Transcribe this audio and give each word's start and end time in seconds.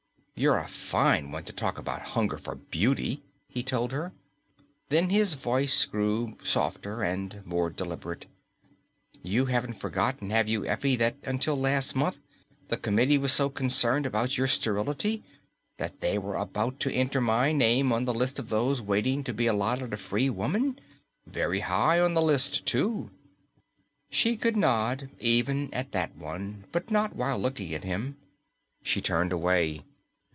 "You're 0.35 0.57
a 0.57 0.67
fine 0.67 1.29
one 1.31 1.43
to 1.43 1.53
talk 1.53 1.77
about 1.77 2.01
hunger 2.01 2.39
for 2.39 2.55
beauty," 2.55 3.21
he 3.47 3.61
told 3.61 3.91
her. 3.91 4.11
Then 4.89 5.11
his 5.11 5.35
voice 5.35 5.85
grew 5.85 6.35
softer, 6.43 7.43
more 7.45 7.69
deliberate. 7.69 8.25
"You 9.21 9.45
haven't 9.45 9.79
forgotten, 9.79 10.31
have 10.31 10.47
you, 10.47 10.65
Effie, 10.65 10.95
that 10.95 11.17
until 11.25 11.55
last 11.55 11.95
month 11.95 12.17
the 12.69 12.77
Committee 12.77 13.19
was 13.19 13.31
so 13.31 13.51
concerned 13.51 14.07
about 14.07 14.35
your 14.35 14.47
sterility? 14.47 15.23
That 15.77 16.01
they 16.01 16.17
were 16.17 16.35
about 16.37 16.79
to 16.79 16.91
enter 16.91 17.21
my 17.21 17.51
name 17.51 17.91
on 17.91 18.05
the 18.05 18.13
list 18.13 18.39
of 18.39 18.49
those 18.49 18.81
waiting 18.81 19.23
to 19.25 19.35
be 19.35 19.45
allotted 19.45 19.93
a 19.93 19.97
free 19.97 20.31
woman? 20.31 20.79
Very 21.27 21.59
high 21.59 21.99
on 21.99 22.15
the 22.15 22.19
list, 22.23 22.65
too!" 22.65 23.11
She 24.09 24.37
could 24.37 24.57
nod 24.57 25.11
even 25.19 25.71
at 25.71 25.91
that 25.91 26.15
one, 26.17 26.65
but 26.71 26.89
not 26.89 27.15
while 27.15 27.37
looking 27.37 27.75
at 27.75 27.83
him. 27.83 28.17
She 28.81 29.01
turned 29.01 29.31
away. 29.31 29.83